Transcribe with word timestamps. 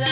Hi, 0.00 0.06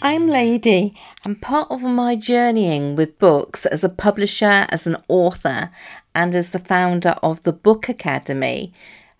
I'm 0.00 0.28
Lady, 0.28 0.94
and 1.24 1.42
part 1.42 1.68
of 1.68 1.82
my 1.82 2.14
journeying 2.14 2.94
with 2.94 3.18
books 3.18 3.66
as 3.66 3.82
a 3.82 3.88
publisher, 3.88 4.66
as 4.68 4.86
an 4.86 4.98
author, 5.08 5.70
and 6.14 6.32
as 6.36 6.50
the 6.50 6.60
founder 6.60 7.16
of 7.24 7.42
the 7.42 7.52
Book 7.52 7.88
Academy, 7.88 8.72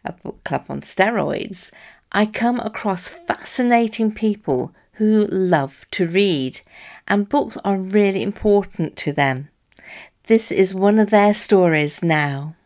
a 0.04 0.12
book 0.12 0.44
club 0.44 0.66
on 0.68 0.82
steroids, 0.82 1.72
I 2.12 2.26
come 2.26 2.60
across 2.60 3.08
fascinating 3.08 4.12
people 4.12 4.72
who 4.92 5.26
love 5.26 5.86
to 5.90 6.06
read, 6.06 6.60
and 7.08 7.28
books 7.28 7.58
are 7.64 7.76
really 7.76 8.22
important 8.22 8.96
to 8.98 9.12
them. 9.12 9.48
This 10.26 10.50
is 10.50 10.74
one 10.74 10.98
of 10.98 11.10
their 11.10 11.32
stories 11.32 12.02
now. 12.02 12.56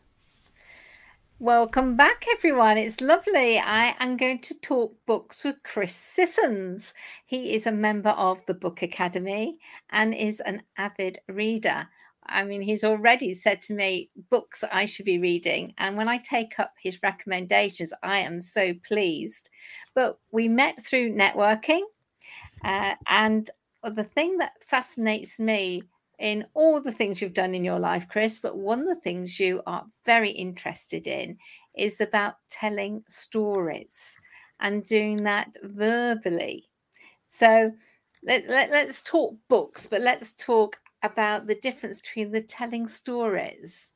Welcome 1.38 1.94
back, 1.94 2.24
everyone. 2.32 2.78
It's 2.78 3.02
lovely. 3.02 3.58
I 3.58 3.94
am 3.98 4.16
going 4.16 4.38
to 4.38 4.54
talk 4.54 4.94
books 5.04 5.44
with 5.44 5.62
Chris 5.62 5.94
Sissons. 5.94 6.94
He 7.26 7.52
is 7.52 7.66
a 7.66 7.72
member 7.72 8.10
of 8.10 8.44
the 8.46 8.54
Book 8.54 8.80
Academy 8.80 9.58
and 9.90 10.14
is 10.14 10.40
an 10.40 10.62
avid 10.78 11.18
reader. 11.28 11.86
I 12.24 12.44
mean, 12.44 12.62
he's 12.62 12.82
already 12.82 13.34
said 13.34 13.60
to 13.62 13.74
me 13.74 14.08
books 14.30 14.64
I 14.72 14.86
should 14.86 15.04
be 15.04 15.18
reading. 15.18 15.74
And 15.76 15.98
when 15.98 16.08
I 16.08 16.16
take 16.16 16.58
up 16.58 16.72
his 16.82 17.02
recommendations, 17.02 17.92
I 18.02 18.20
am 18.20 18.40
so 18.40 18.72
pleased. 18.88 19.50
But 19.94 20.18
we 20.32 20.48
met 20.48 20.82
through 20.82 21.12
networking. 21.12 21.82
Uh, 22.64 22.94
and 23.06 23.50
the 23.84 24.04
thing 24.04 24.38
that 24.38 24.52
fascinates 24.66 25.38
me 25.38 25.82
in 26.20 26.46
all 26.52 26.80
the 26.80 26.92
things 26.92 27.20
you've 27.20 27.34
done 27.34 27.54
in 27.54 27.64
your 27.64 27.78
life, 27.78 28.06
Chris, 28.08 28.38
but 28.38 28.56
one 28.56 28.80
of 28.80 28.86
the 28.86 29.00
things 29.00 29.40
you 29.40 29.62
are 29.66 29.84
very 30.04 30.30
interested 30.30 31.06
in 31.06 31.38
is 31.76 32.00
about 32.00 32.34
telling 32.50 33.02
stories 33.08 34.16
and 34.60 34.84
doing 34.84 35.22
that 35.22 35.48
verbally. 35.62 36.68
So 37.24 37.72
let, 38.22 38.48
let, 38.48 38.70
let's 38.70 39.00
talk 39.00 39.34
books, 39.48 39.86
but 39.86 40.02
let's 40.02 40.32
talk 40.32 40.78
about 41.02 41.46
the 41.46 41.54
difference 41.54 42.00
between 42.02 42.30
the 42.30 42.42
telling 42.42 42.86
stories 42.86 43.94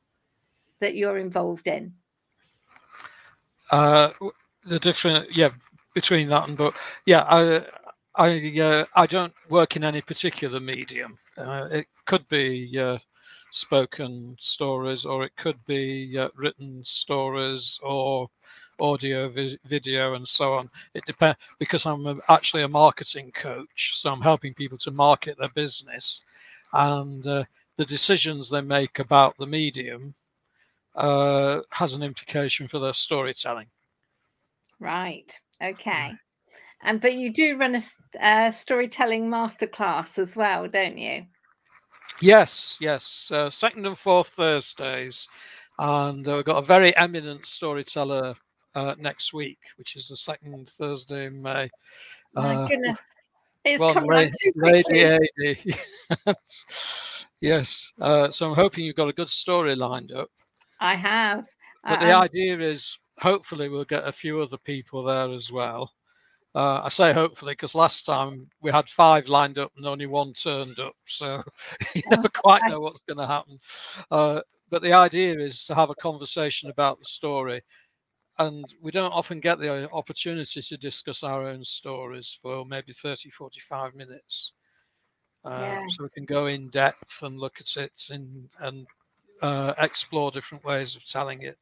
that 0.79 0.95
you're 0.95 1.19
involved 1.19 1.67
in. 1.67 1.93
Uh, 3.69 4.09
the 4.65 4.79
different, 4.79 5.35
yeah, 5.35 5.49
between 5.93 6.27
that 6.29 6.47
and 6.47 6.57
book, 6.57 6.75
yeah, 7.05 7.21
I, 7.29 7.65
I, 8.17 8.59
uh, 8.59 8.85
I 8.95 9.05
don't 9.07 9.33
work 9.49 9.75
in 9.75 9.83
any 9.83 10.01
particular 10.01 10.59
medium. 10.59 11.17
Uh, 11.37 11.67
it 11.71 11.87
could 12.05 12.27
be 12.29 12.77
uh, 12.79 12.97
spoken 13.51 14.37
stories, 14.39 15.05
or 15.05 15.23
it 15.25 15.35
could 15.37 15.57
be 15.65 16.17
uh, 16.17 16.29
written 16.35 16.83
stories, 16.85 17.79
or 17.83 18.29
audio, 18.79 19.29
vi- 19.29 19.57
video, 19.65 20.13
and 20.13 20.27
so 20.27 20.53
on. 20.53 20.69
It 20.93 21.05
depends 21.05 21.37
because 21.59 21.85
I'm 21.85 22.07
a, 22.07 22.17
actually 22.29 22.63
a 22.63 22.67
marketing 22.67 23.31
coach, 23.33 23.93
so 23.95 24.11
I'm 24.11 24.21
helping 24.21 24.53
people 24.53 24.77
to 24.79 24.91
market 24.91 25.37
their 25.37 25.49
business, 25.49 26.21
and 26.73 27.25
uh, 27.27 27.43
the 27.77 27.85
decisions 27.85 28.49
they 28.49 28.61
make 28.61 28.99
about 28.99 29.37
the 29.37 29.47
medium 29.47 30.15
uh, 30.95 31.61
has 31.71 31.93
an 31.93 32.03
implication 32.03 32.67
for 32.67 32.79
their 32.79 32.93
storytelling. 32.93 33.67
Right. 34.79 35.39
Okay. 35.61 36.15
And 36.85 37.01
but 37.01 37.15
you 37.15 37.33
do 37.33 37.57
run 37.57 37.75
a 37.75 37.81
uh, 38.23 38.51
storytelling 38.51 39.27
masterclass 39.27 40.19
as 40.19 40.35
well, 40.37 40.67
don't 40.67 40.97
you? 40.97 41.25
Yes, 42.21 42.77
yes. 42.79 43.31
Uh, 43.33 43.49
second 43.49 43.87
and 43.87 43.97
fourth 43.97 44.29
Thursdays. 44.29 45.27
And 45.79 46.27
uh, 46.27 46.35
we've 46.35 46.45
got 46.45 46.63
a 46.63 46.65
very 46.65 46.95
eminent 46.95 47.45
storyteller 47.47 48.35
uh, 48.75 48.95
next 48.99 49.33
week, 49.33 49.57
which 49.77 49.95
is 49.95 50.07
the 50.09 50.15
second 50.15 50.69
Thursday 50.69 51.25
in 51.25 51.41
May. 51.41 51.69
My 52.33 52.55
Uh, 52.55 52.67
goodness, 52.67 52.99
it's 53.63 53.79
well, 53.79 53.93
come 53.93 54.05
Lady 54.05 54.31
quickly. 54.57 55.05
AD. 55.05 55.75
yes. 57.41 57.91
Uh, 57.99 58.29
so 58.29 58.47
I'm 58.47 58.55
hoping 58.55 58.85
you've 58.85 58.95
got 58.95 59.09
a 59.09 59.13
good 59.13 59.29
story 59.29 59.75
lined 59.75 60.11
up. 60.11 60.29
I 60.79 60.93
have. 60.95 61.47
But 61.83 61.99
the 61.99 62.15
um, 62.15 62.21
idea 62.21 62.59
is 62.59 62.99
hopefully 63.19 63.69
we'll 63.69 63.85
get 63.85 64.07
a 64.07 64.11
few 64.11 64.39
other 64.39 64.57
people 64.57 65.03
there 65.03 65.31
as 65.31 65.51
well. 65.51 65.91
Uh, 66.55 66.81
I 66.85 66.89
say 66.89 67.13
hopefully 67.13 67.53
because 67.53 67.75
last 67.75 68.05
time 68.05 68.49
we 68.61 68.71
had 68.71 68.89
five 68.89 69.27
lined 69.27 69.57
up 69.59 69.73
and 69.77 69.85
only 69.85 70.05
one 70.07 70.33
turned 70.33 70.79
up. 70.79 70.95
So 71.05 71.43
you 71.95 72.01
never 72.09 72.29
quite 72.29 72.61
know 72.67 72.79
what's 72.79 73.01
going 73.01 73.17
to 73.17 73.27
happen. 73.27 73.59
Uh, 74.09 74.41
but 74.69 74.81
the 74.81 74.93
idea 74.93 75.37
is 75.39 75.65
to 75.65 75.75
have 75.75 75.89
a 75.89 75.95
conversation 75.95 76.69
about 76.69 76.99
the 76.99 77.05
story. 77.05 77.61
And 78.39 78.65
we 78.81 78.91
don't 78.91 79.11
often 79.13 79.39
get 79.41 79.59
the 79.59 79.89
opportunity 79.91 80.61
to 80.61 80.77
discuss 80.77 81.23
our 81.23 81.47
own 81.47 81.63
stories 81.65 82.37
for 82.41 82.65
maybe 82.65 82.93
30, 82.93 83.29
45 83.31 83.95
minutes. 83.95 84.53
Uh, 85.43 85.77
So 85.89 86.03
we 86.03 86.09
can 86.09 86.25
go 86.25 86.47
in 86.47 86.69
depth 86.69 87.21
and 87.23 87.39
look 87.39 87.61
at 87.61 87.77
it 87.77 87.93
and, 88.09 88.49
and 88.59 88.87
uh, 89.41 89.73
explore 89.77 90.31
different 90.31 90.63
ways 90.65 90.95
of 90.95 91.05
telling 91.05 91.43
it 91.43 91.57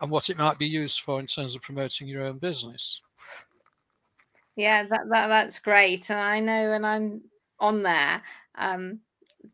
and 0.00 0.10
what 0.10 0.30
it 0.30 0.38
might 0.38 0.58
be 0.58 0.66
used 0.68 1.00
for 1.00 1.20
in 1.20 1.26
terms 1.26 1.54
of 1.54 1.62
promoting 1.62 2.08
your 2.08 2.24
own 2.24 2.38
business. 2.38 3.00
Yeah, 4.56 4.84
that, 4.84 5.08
that 5.10 5.28
that's 5.28 5.58
great. 5.60 6.10
And 6.10 6.18
I 6.20 6.40
know 6.40 6.70
when 6.70 6.84
I'm 6.84 7.22
on 7.58 7.82
there, 7.82 8.22
um, 8.56 9.00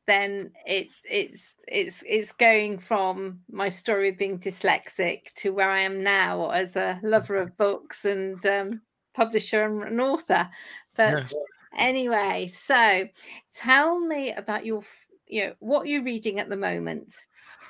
then 0.06 0.53
it's 0.66 0.94
it's 1.09 1.54
it's 1.69 2.03
it's 2.06 2.32
going 2.32 2.78
from 2.78 3.41
my 3.50 3.69
story 3.69 4.08
of 4.10 4.19
being 4.19 4.38
dyslexic 4.38 5.32
to 5.37 5.50
where 5.50 5.70
I 5.70 5.81
am 5.81 6.03
now 6.03 6.50
as 6.50 6.76
a 6.76 6.98
lover 7.03 7.37
of 7.37 7.56
books 7.56 8.04
and 8.04 8.44
um, 8.47 8.82
publisher 9.14 9.64
and 9.64 9.84
an 9.84 10.00
author. 10.00 10.49
Yeah. 10.99 11.23
But 11.23 11.32
anyway, 11.76 12.49
so 12.52 13.06
tell 13.55 14.00
me 14.00 14.32
about 14.32 14.67
your 14.67 14.82
you 15.26 15.46
know 15.46 15.55
what 15.61 15.87
you're 15.87 16.02
reading 16.02 16.40
at 16.40 16.49
the 16.49 16.56
moment. 16.56 17.14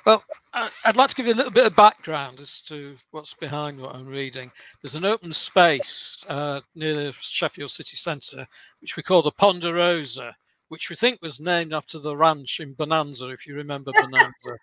Well, 0.05 0.23
I'd 0.53 0.95
like 0.95 1.09
to 1.09 1.15
give 1.15 1.27
you 1.27 1.33
a 1.33 1.35
little 1.35 1.51
bit 1.51 1.65
of 1.65 1.75
background 1.75 2.39
as 2.39 2.61
to 2.67 2.95
what's 3.11 3.33
behind 3.33 3.79
what 3.79 3.95
I'm 3.95 4.07
reading. 4.07 4.51
There's 4.81 4.95
an 4.95 5.05
open 5.05 5.33
space 5.33 6.25
uh, 6.29 6.61
near 6.75 6.95
the 6.95 7.13
Sheffield 7.19 7.71
city 7.71 7.97
centre, 7.97 8.47
which 8.81 8.95
we 8.95 9.03
call 9.03 9.21
the 9.21 9.31
Ponderosa, 9.31 10.35
which 10.69 10.89
we 10.89 10.95
think 10.95 11.21
was 11.21 11.39
named 11.39 11.73
after 11.73 11.99
the 11.99 12.15
ranch 12.15 12.59
in 12.59 12.73
Bonanza, 12.73 13.29
if 13.29 13.45
you 13.45 13.55
remember 13.55 13.91
Bonanza. 13.93 14.31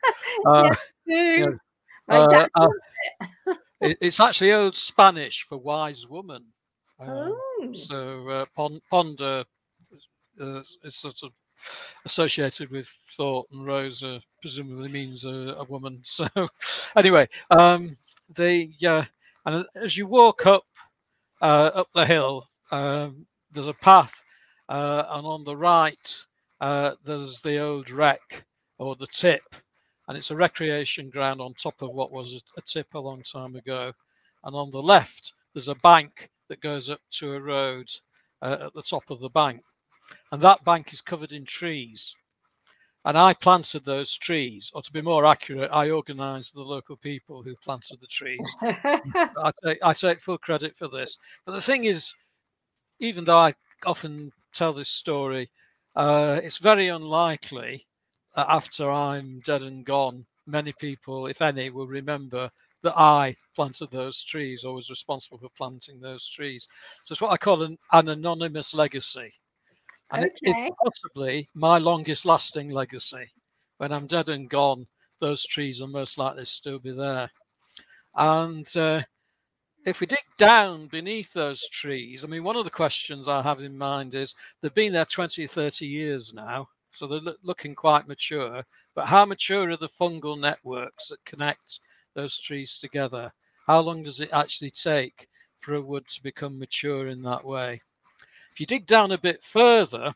Uh, 0.45 0.69
Yes, 1.07 1.49
yeah. 2.09 2.15
Uh, 2.15 2.47
uh, 2.55 2.69
it. 3.47 3.59
it- 3.81 3.99
it's 4.03 4.21
actually 4.21 4.53
old 4.53 4.77
Spanish 4.77 5.47
for 5.49 5.57
wise 5.57 6.07
woman. 6.07 6.45
Um, 7.01 7.09
Oh. 7.09 7.73
so 7.73 8.29
uh, 8.29 8.45
pon- 8.55 8.81
ponder 8.91 9.45
uh, 10.41 10.61
is 10.85 10.95
sort 10.95 11.17
of 11.23 11.33
associated 12.05 12.71
with 12.71 12.89
thought, 13.17 13.49
and 13.53 13.67
Rosa 13.67 14.21
presumably 14.41 14.89
means 14.89 15.25
a, 15.25 15.57
a 15.59 15.65
woman. 15.65 16.03
So 16.05 16.29
anyway, 16.97 17.29
um, 17.51 17.97
the 18.35 18.71
uh, 18.87 19.05
and 19.45 19.65
as 19.75 19.97
you 19.97 20.07
walk 20.07 20.47
up 20.47 20.65
uh, 21.41 21.71
up 21.75 21.89
the 21.95 22.07
hill, 22.07 22.49
um, 22.71 23.27
there's 23.53 23.67
a 23.67 23.75
path, 23.75 24.15
uh, 24.69 25.05
and 25.11 25.27
on 25.27 25.45
the 25.45 25.57
right 25.57 26.25
uh, 26.61 26.93
there's 27.05 27.41
the 27.43 27.59
old 27.59 27.91
wreck 27.91 28.45
or 28.79 28.97
the 28.97 29.07
tip, 29.09 29.43
and 30.09 30.17
it's 30.17 30.31
a 30.31 30.37
recreation 30.37 31.11
ground 31.11 31.41
on 31.41 31.55
top 31.55 31.83
of 31.83 31.91
what 31.91 32.13
was 32.13 32.35
a, 32.35 32.41
a 32.59 32.63
tip 32.63 32.95
a 32.95 32.99
long 32.99 33.23
time 33.23 33.57
ago. 33.57 33.93
And 34.45 34.55
on 34.55 34.71
the 34.71 34.83
left 34.83 35.33
there's 35.55 35.69
a 35.69 35.75
bank 35.77 36.31
that 36.49 36.61
goes 36.61 36.91
up 36.91 37.01
to 37.11 37.33
a 37.33 37.41
road 37.41 37.91
uh, 38.43 38.59
at 38.67 38.75
the 38.75 38.83
top 38.83 39.11
of 39.11 39.21
the 39.21 39.31
bank, 39.31 39.63
and 40.33 40.43
that 40.43 40.65
bank 40.65 40.93
is 40.93 41.01
covered 41.01 41.33
in 41.33 41.45
trees. 41.45 42.15
And 43.05 43.17
I 43.17 43.35
planted 43.35 43.85
those 43.85 44.17
trees, 44.19 44.73
or 44.75 44.83
to 44.83 44.93
be 44.93 45.01
more 45.01 45.27
accurate, 45.27 45.71
I 45.73 45.91
organised 45.91 46.55
the 46.55 46.63
local 46.63 46.97
people 46.97 47.41
who 47.41 47.55
planted 47.63 48.01
the 48.01 48.09
trees. 48.09 48.57
I 48.63 49.53
take 49.65 49.79
I 49.81 49.93
take 49.93 50.21
full 50.21 50.39
credit 50.39 50.77
for 50.77 50.89
this. 50.89 51.19
But 51.45 51.53
the 51.53 51.63
thing 51.63 51.85
is, 51.85 52.13
even 52.99 53.25
though 53.25 53.39
I 53.39 53.55
often 53.85 54.33
tell 54.53 54.73
this 54.73 54.89
story, 54.89 55.51
uh, 55.95 56.41
it's 56.43 56.59
very 56.59 56.89
unlikely 56.89 57.87
that 58.35 58.49
after 58.49 58.91
I'm 58.91 59.41
dead 59.47 59.63
and 59.63 59.85
gone, 59.85 60.27
many 60.47 60.73
people, 60.73 61.29
if 61.29 61.41
any, 61.41 61.71
will 61.71 61.87
remember 61.87 62.51
that 62.83 62.99
I 62.99 63.37
planted 63.55 63.91
those 63.91 64.23
trees 64.23 64.65
or 64.65 64.75
was 64.75 64.91
responsible 64.91 65.39
for 65.39 65.49
planting 65.57 66.01
those 66.01 66.29
trees. 66.29 66.69
So 67.05 67.13
it's 67.13 67.21
what 67.21 67.33
I 67.33 67.37
call 67.37 67.63
an, 67.63 67.79
an 67.93 68.09
anonymous 68.09 68.75
legacy. 68.75 69.33
And 70.11 70.25
it- 70.25 70.41
it's 70.45 70.63
possibly 70.83 71.49
my 71.55 71.79
longest 71.79 72.25
lasting 72.27 72.71
legacy. 72.71 73.33
When 73.79 73.93
I'm 73.93 74.07
dead 74.09 74.29
and 74.29 74.51
gone, 74.51 74.89
those 75.21 75.45
trees 75.47 75.81
will 75.81 75.87
most 75.89 76.19
likely 76.19 76.45
still 76.45 76.79
be 76.81 76.91
there. 76.93 77.31
And 78.15 78.67
uh, 78.77 79.05
if 79.85 80.01
we 80.01 80.07
dig 80.07 80.25
down 80.39 80.89
beneath 80.89 81.33
those 81.33 81.69
trees, 81.69 82.25
I 82.25 82.29
mean, 82.29 82.45
one 82.45 82.57
of 82.57 82.65
the 82.65 82.71
questions 82.71 83.29
I 83.29 83.43
have 83.43 83.61
in 83.61 83.79
mind 83.79 84.15
is 84.15 84.35
they've 84.61 84.75
been 84.75 84.93
there 84.93 85.07
20, 85.07 85.47
30 85.47 85.87
years 85.87 86.35
now, 86.35 86.69
so 86.91 87.07
they're 87.07 87.21
loo- 87.21 87.39
looking 87.43 87.75
quite 87.75 88.09
mature. 88.09 88.65
But 88.95 89.07
how 89.07 89.25
mature 89.27 89.71
are 89.71 89.77
the 89.77 89.89
fungal 89.89 90.39
networks 90.39 91.09
that 91.09 91.25
connect 91.25 91.81
those 92.15 92.39
trees 92.39 92.79
together? 92.79 93.33
How 93.67 93.81
long 93.81 94.03
does 94.05 94.21
it 94.21 94.31
actually 94.33 94.73
take 94.73 95.29
for 95.61 95.75
a 95.75 95.83
wood 95.83 96.09
to 96.09 96.23
become 96.23 96.59
mature 96.59 97.09
in 97.09 97.23
that 97.23 97.45
way? 97.45 97.83
If 98.57 98.61
you 98.61 98.67
dig 98.67 98.87
down 98.87 99.13
a 99.13 99.19
bit 99.19 99.45
further, 99.45 100.15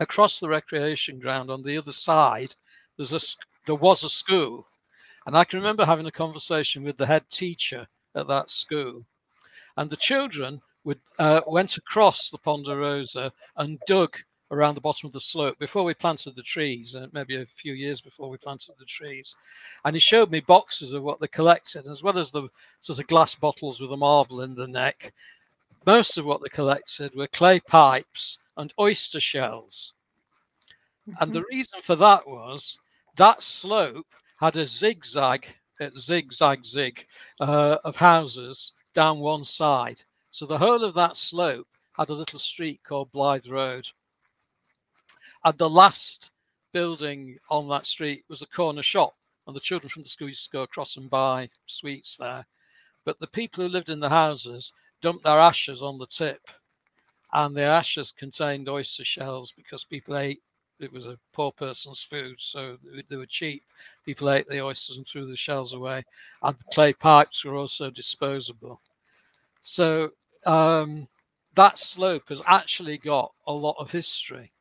across 0.00 0.40
the 0.40 0.48
recreation 0.48 1.18
ground 1.18 1.50
on 1.50 1.62
the 1.62 1.76
other 1.76 1.92
side, 1.92 2.54
there's 2.96 3.12
a 3.12 3.20
there 3.66 3.74
was 3.74 4.02
a 4.02 4.08
school, 4.08 4.66
and 5.26 5.36
I 5.36 5.44
can 5.44 5.58
remember 5.58 5.84
having 5.84 6.06
a 6.06 6.10
conversation 6.10 6.82
with 6.82 6.96
the 6.96 7.04
head 7.04 7.28
teacher 7.28 7.88
at 8.14 8.26
that 8.28 8.48
school, 8.48 9.04
and 9.76 9.90
the 9.90 9.98
children 9.98 10.62
would 10.84 11.00
uh, 11.18 11.42
went 11.46 11.76
across 11.76 12.30
the 12.30 12.38
Ponderosa 12.38 13.30
and 13.56 13.78
dug 13.86 14.16
around 14.50 14.74
the 14.74 14.80
bottom 14.80 15.06
of 15.06 15.12
the 15.12 15.20
slope 15.20 15.58
before 15.58 15.84
we 15.84 15.92
planted 15.92 16.36
the 16.36 16.42
trees, 16.42 16.94
uh, 16.94 17.08
maybe 17.12 17.36
a 17.36 17.44
few 17.44 17.74
years 17.74 18.00
before 18.00 18.30
we 18.30 18.38
planted 18.38 18.76
the 18.78 18.86
trees, 18.86 19.34
and 19.84 19.94
he 19.94 20.00
showed 20.00 20.30
me 20.30 20.40
boxes 20.40 20.92
of 20.92 21.02
what 21.02 21.20
they 21.20 21.28
collected, 21.28 21.86
as 21.86 22.02
well 22.02 22.18
as 22.18 22.30
the 22.30 22.48
sort 22.80 22.98
of 22.98 23.06
glass 23.08 23.34
bottles 23.34 23.78
with 23.78 23.92
a 23.92 23.96
marble 23.98 24.40
in 24.40 24.54
the 24.54 24.66
neck. 24.66 25.12
Most 25.86 26.18
of 26.18 26.24
what 26.24 26.42
they 26.42 26.48
collected 26.48 27.14
were 27.14 27.28
clay 27.28 27.60
pipes 27.60 28.38
and 28.56 28.74
oyster 28.78 29.20
shells. 29.20 29.92
And 31.20 31.32
the 31.32 31.44
reason 31.52 31.80
for 31.80 31.94
that 31.94 32.26
was 32.26 32.76
that 33.16 33.42
slope 33.42 34.08
had 34.40 34.56
a 34.56 34.66
zigzag, 34.66 35.46
uh, 35.80 35.90
zigzag, 35.96 36.64
zig 36.64 37.06
uh, 37.40 37.78
of 37.84 37.94
houses 37.96 38.72
down 38.94 39.20
one 39.20 39.44
side. 39.44 40.02
So 40.32 40.44
the 40.44 40.58
whole 40.58 40.82
of 40.82 40.94
that 40.94 41.16
slope 41.16 41.68
had 41.96 42.08
a 42.08 42.14
little 42.14 42.40
street 42.40 42.80
called 42.86 43.12
Blythe 43.12 43.46
Road. 43.46 43.86
And 45.44 45.56
the 45.56 45.70
last 45.70 46.30
building 46.72 47.38
on 47.48 47.68
that 47.68 47.86
street 47.86 48.24
was 48.28 48.42
a 48.42 48.46
corner 48.46 48.82
shop, 48.82 49.14
and 49.46 49.54
the 49.54 49.60
children 49.60 49.88
from 49.88 50.02
the 50.02 50.08
school 50.08 50.28
used 50.28 50.46
to 50.46 50.50
go 50.50 50.62
across 50.62 50.96
and 50.96 51.08
buy 51.08 51.48
sweets 51.66 52.16
there. 52.16 52.44
But 53.04 53.20
the 53.20 53.28
people 53.28 53.62
who 53.62 53.70
lived 53.70 53.88
in 53.88 54.00
the 54.00 54.08
houses 54.08 54.72
dumped 55.02 55.24
their 55.24 55.38
ashes 55.38 55.82
on 55.82 55.98
the 55.98 56.06
tip, 56.06 56.40
and 57.32 57.56
the 57.56 57.62
ashes 57.62 58.12
contained 58.12 58.68
oyster 58.68 59.04
shells 59.04 59.52
because 59.52 59.84
people 59.84 60.16
ate 60.16 60.42
it 60.78 60.92
was 60.92 61.06
a 61.06 61.18
poor 61.32 61.50
person's 61.52 62.02
food, 62.02 62.38
so 62.38 62.76
they- 62.84 63.02
they 63.08 63.16
were 63.16 63.26
cheap. 63.26 63.62
People 64.04 64.30
ate 64.30 64.46
the 64.48 64.60
oysters 64.60 64.98
and 64.98 65.06
threw 65.06 65.26
the 65.26 65.36
shells 65.36 65.72
away, 65.72 66.04
and 66.42 66.58
the 66.58 66.64
clay 66.74 66.92
pipes 66.92 67.44
were 67.44 67.54
also 67.54 67.90
disposable. 67.90 68.80
So 69.62 70.10
um, 70.44 71.08
that 71.54 71.78
slope 71.78 72.28
has 72.28 72.42
actually 72.46 72.98
got 72.98 73.32
a 73.46 73.52
lot 73.52 73.76
of 73.78 73.90
history, 73.90 74.52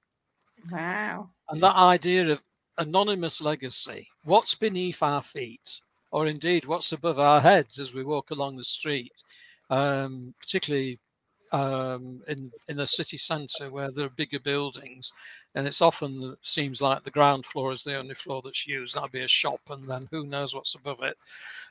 Wow. 0.71 1.29
and 1.49 1.61
that 1.61 1.75
idea 1.75 2.29
of 2.31 2.41
anonymous 2.77 3.41
legacy, 3.41 4.07
what's 4.23 4.55
beneath 4.55 5.01
our 5.03 5.21
feet, 5.21 5.81
or 6.11 6.27
indeed 6.27 6.65
what's 6.65 6.91
above 6.93 7.19
our 7.19 7.41
heads 7.41 7.77
as 7.79 7.93
we 7.93 8.03
walk 8.03 8.31
along 8.31 8.55
the 8.55 8.63
street, 8.63 9.11
um, 9.69 10.33
particularly 10.39 10.99
um, 11.51 12.21
in 12.27 12.51
in 12.67 12.77
the 12.77 12.87
city 12.87 13.17
centre 13.17 13.69
where 13.69 13.91
there 13.91 14.05
are 14.05 14.09
bigger 14.09 14.39
buildings, 14.39 15.11
and 15.53 15.67
it's 15.67 15.81
often 15.81 16.35
seems 16.41 16.81
like 16.81 17.03
the 17.03 17.11
ground 17.11 17.45
floor 17.45 17.71
is 17.71 17.83
the 17.83 17.97
only 17.97 18.15
floor 18.15 18.41
that's 18.43 18.67
used. 18.67 18.95
That'll 18.95 19.09
be 19.09 19.23
a 19.23 19.27
shop, 19.27 19.61
and 19.69 19.89
then 19.89 20.03
who 20.11 20.25
knows 20.25 20.53
what's 20.53 20.75
above 20.75 21.03
it. 21.03 21.17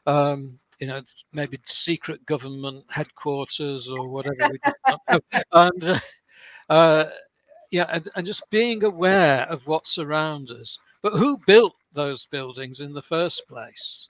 Um, 0.06 0.58
you 0.80 0.86
know, 0.86 1.02
maybe 1.32 1.58
secret 1.66 2.24
government 2.26 2.84
headquarters 2.88 3.88
or 3.88 4.08
whatever. 4.08 4.50
We 4.50 5.20
and 5.52 6.02
uh, 6.68 7.04
yeah, 7.70 7.86
and, 7.90 8.08
and 8.14 8.26
just 8.26 8.48
being 8.50 8.84
aware 8.84 9.42
of 9.48 9.66
what's 9.66 9.98
around 9.98 10.50
us. 10.50 10.78
But 11.02 11.14
who 11.14 11.38
built 11.46 11.74
those 11.92 12.26
buildings 12.26 12.80
in 12.80 12.94
the 12.94 13.02
first 13.02 13.46
place? 13.48 14.08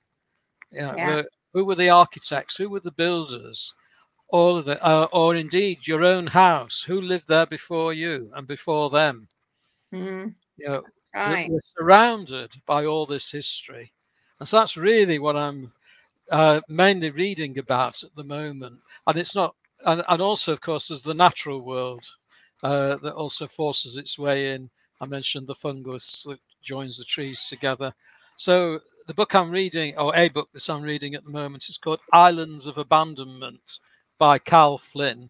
Yeah, 0.70 0.94
Yeah. 0.96 1.22
Who 1.54 1.64
were 1.64 1.76
the 1.76 1.88
architects? 1.90 2.56
Who 2.58 2.68
were 2.68 2.80
the 2.80 2.90
builders? 2.92 3.74
All 4.28 4.58
of 4.58 4.68
it, 4.68 4.82
uh, 4.82 5.08
or 5.12 5.34
indeed 5.36 5.86
your 5.86 6.04
own 6.04 6.28
house. 6.28 6.82
Who 6.86 7.00
lived 7.00 7.28
there 7.28 7.46
before 7.46 7.94
you 7.94 8.30
and 8.34 8.46
before 8.46 8.90
them? 8.90 9.28
Mm, 9.92 10.34
You 10.56 10.68
know, 10.68 10.82
we're- 11.24 11.34
right. 11.34 11.50
we're 11.50 11.60
surrounded 11.78 12.52
by 12.66 12.84
all 12.84 13.06
this 13.06 13.30
history, 13.30 13.92
and 14.40 14.48
so 14.48 14.58
that's 14.58 14.76
really 14.76 15.18
what 15.18 15.36
I'm 15.36 15.72
uh, 16.30 16.60
mainly 16.68 17.10
reading 17.10 17.58
about 17.58 18.02
at 18.04 18.14
the 18.16 18.24
moment. 18.24 18.80
And 19.06 19.18
it's 19.18 19.34
not, 19.34 19.56
and, 19.86 20.04
and 20.08 20.22
also, 20.22 20.52
of 20.52 20.60
course, 20.62 20.88
there's 20.88 21.02
the 21.02 21.14
natural 21.14 21.62
world 21.62 22.04
uh, 22.62 22.96
that 22.98 23.14
also 23.14 23.46
forces 23.48 23.96
its 23.96 24.18
way 24.18 24.52
in. 24.54 24.70
I 25.00 25.06
mentioned 25.06 25.46
the 25.48 25.54
fungus 25.56 26.22
that 26.24 26.40
joins 26.62 26.98
the 26.98 27.04
trees 27.04 27.46
together. 27.48 27.94
So 28.36 28.80
the 29.06 29.14
book 29.14 29.34
I'm 29.34 29.50
reading, 29.50 29.96
or 29.98 30.16
a 30.16 30.28
book 30.28 30.48
that 30.52 30.70
I'm 30.70 30.82
reading 30.82 31.14
at 31.14 31.24
the 31.24 31.30
moment, 31.30 31.68
is 31.68 31.76
called 31.78 32.00
Islands 32.12 32.66
of 32.66 32.78
Abandonment 32.78 33.80
by 34.18 34.38
Cal 34.38 34.78
Flynn. 34.78 35.28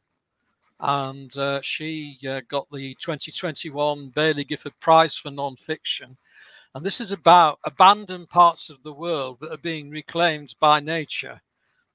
And 0.78 1.36
uh, 1.36 1.60
she 1.62 2.18
uh, 2.28 2.42
got 2.48 2.68
the 2.70 2.94
2021 3.00 4.12
Baillie 4.14 4.46
Gifford 4.46 4.78
Prize 4.80 5.16
for 5.16 5.30
Non-Fiction. 5.30 6.16
And 6.74 6.84
this 6.84 7.00
is 7.00 7.10
about 7.10 7.58
abandoned 7.64 8.28
parts 8.28 8.70
of 8.70 8.82
the 8.82 8.92
world 8.92 9.38
that 9.40 9.52
are 9.52 9.58
being 9.58 9.90
reclaimed 9.90 10.54
by 10.60 10.80
nature, 10.80 11.40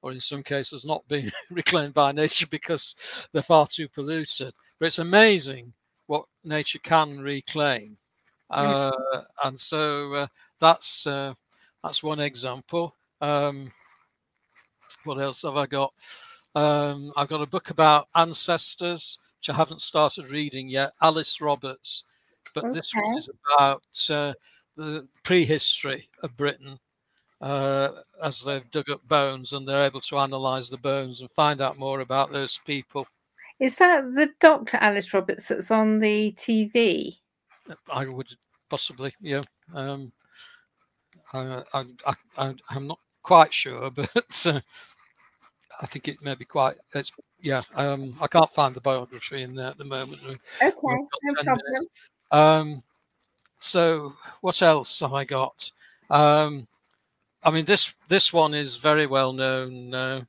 or 0.01 0.11
in 0.11 0.21
some 0.21 0.43
cases 0.43 0.83
not 0.83 1.07
being 1.07 1.31
reclaimed 1.49 1.93
by 1.93 2.11
nature 2.11 2.47
because 2.47 2.95
they're 3.31 3.41
far 3.41 3.67
too 3.67 3.87
polluted. 3.87 4.53
But 4.79 4.87
it's 4.87 4.99
amazing 4.99 5.73
what 6.07 6.25
nature 6.43 6.79
can 6.79 7.21
reclaim. 7.21 7.97
Uh, 8.49 8.91
and 9.43 9.59
so 9.59 10.13
uh, 10.13 10.27
that's 10.59 11.05
uh, 11.05 11.33
that's 11.83 12.03
one 12.03 12.19
example. 12.19 12.95
Um, 13.21 13.71
what 15.03 15.19
else 15.19 15.43
have 15.43 15.57
I 15.57 15.65
got? 15.65 15.93
Um, 16.55 17.13
I've 17.15 17.29
got 17.29 17.41
a 17.41 17.47
book 17.47 17.69
about 17.69 18.07
ancestors, 18.15 19.17
which 19.39 19.49
I 19.49 19.57
haven't 19.57 19.81
started 19.81 20.29
reading 20.29 20.67
yet. 20.67 20.93
Alice 21.01 21.39
Roberts, 21.41 22.03
but 22.53 22.73
this 22.73 22.93
one 22.93 23.17
is 23.17 23.29
about 23.55 23.83
uh, 24.09 24.33
the 24.75 25.07
prehistory 25.23 26.09
of 26.23 26.35
Britain 26.35 26.79
uh, 27.41 27.89
as 28.21 28.43
they've 28.43 28.69
dug 28.71 28.89
up 28.89 29.07
bones 29.07 29.53
and 29.53 29.67
they're 29.67 29.83
able 29.83 30.01
to 30.01 30.17
analyse 30.17 30.69
the 30.69 30.77
bones 30.77 31.21
and 31.21 31.31
find 31.31 31.61
out 31.61 31.77
more 31.77 32.01
about 32.01 32.31
those 32.31 32.59
people. 32.65 33.07
Is 33.59 33.75
that 33.77 34.03
the 34.15 34.29
Dr. 34.39 34.77
Alice 34.77 35.13
Roberts 35.13 35.47
that's 35.47 35.71
on 35.71 35.99
the 35.99 36.31
TV? 36.33 37.17
I 37.91 38.05
would 38.05 38.33
possibly, 38.69 39.13
yeah. 39.21 39.41
Um, 39.73 40.11
I, 41.33 41.63
I, 41.73 42.13
I, 42.37 42.55
I'm 42.69 42.87
not 42.87 42.99
quite 43.23 43.53
sure, 43.53 43.89
but 43.95 44.45
uh, 44.45 44.59
I 45.81 45.85
think 45.85 46.07
it 46.07 46.23
may 46.23 46.35
be 46.35 46.45
quite. 46.45 46.75
It's 46.93 47.11
yeah. 47.41 47.63
Um, 47.75 48.15
I 48.19 48.27
can't 48.27 48.53
find 48.53 48.75
the 48.75 48.81
biography 48.81 49.43
in 49.43 49.55
there 49.55 49.67
at 49.67 49.77
the 49.77 49.85
moment. 49.85 50.21
Okay, 50.23 50.37
no 50.61 51.07
10 51.23 51.33
problem. 51.35 51.57
minutes. 51.65 51.91
Um, 52.31 52.83
so 53.59 54.13
what 54.41 54.61
else 54.61 54.99
have 54.99 55.13
I 55.13 55.23
got? 55.25 55.71
Um, 56.09 56.67
I 57.43 57.51
mean, 57.51 57.65
this 57.65 57.93
this 58.07 58.33
one 58.33 58.53
is 58.53 58.77
very 58.77 59.05
well 59.05 59.31
known. 59.31 59.93
Uh, 59.93 60.21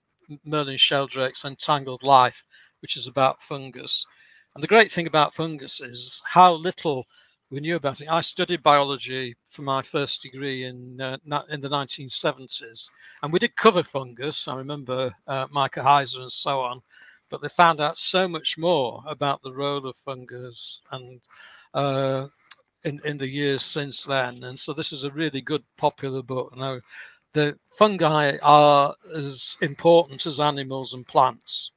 Merlin 0.45 0.76
Sheldrake's 0.78 1.45
Entangled 1.45 2.02
Life, 2.02 2.45
which 2.83 2.97
is 2.97 3.07
about 3.07 3.42
fungus, 3.42 4.07
And 4.54 4.62
the 4.62 4.69
great 4.69 4.92
thing 4.92 5.07
about 5.07 5.35
fungus 5.35 5.80
is 5.80 6.23
how 6.25 6.52
little 6.52 7.07
we 7.50 7.61
knew 7.61 7.76
about 7.76 8.00
it. 8.00 8.09
I 8.09 8.21
studied 8.21 8.62
biology 8.62 9.37
for 9.49 9.62
my 9.62 9.83
first 9.83 10.23
degree 10.23 10.64
in 10.64 11.00
uh, 11.00 11.19
in 11.50 11.61
the 11.61 11.69
1970s, 11.69 12.88
and 13.23 13.33
we 13.33 13.38
did 13.38 13.57
cover 13.57 13.83
fungus. 13.83 14.47
I 14.47 14.57
remember 14.57 15.14
uh, 15.26 15.49
mycorrhiza 15.49 16.19
and 16.19 16.33
so 16.33 16.61
on, 16.61 16.80
but 17.28 17.42
they 17.42 17.49
found 17.49 17.80
out 17.80 17.99
so 17.99 18.28
much 18.28 18.57
more 18.57 19.02
about 19.07 19.42
the 19.42 19.52
role 19.52 19.87
of 19.87 19.97
fungus 20.04 20.80
and 20.92 21.21
uh, 21.75 22.28
in 22.85 23.00
in 23.04 23.19
the 23.19 23.28
years 23.28 23.62
since 23.62 24.04
then. 24.04 24.45
And 24.45 24.59
so 24.59 24.73
this 24.73 24.92
is 24.92 25.04
a 25.04 25.11
really 25.11 25.40
good 25.40 25.64
popular 25.76 26.23
book. 26.23 26.57
Now, 26.57 26.80
the 27.33 27.59
fungi 27.76 28.37
are 28.42 28.95
as 29.14 29.57
important 29.61 30.25
as 30.26 30.38
animals 30.38 30.95
and 30.95 31.07
plants. 31.07 31.73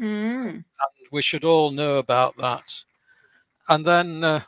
Mm. 0.00 0.50
And 0.50 0.64
we 1.10 1.22
should 1.22 1.44
all 1.44 1.70
know 1.70 1.96
about 1.96 2.36
that. 2.36 2.84
And 3.68 3.84
then 3.84 4.24
uh, 4.24 4.42